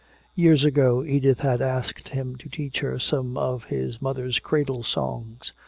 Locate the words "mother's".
4.01-4.39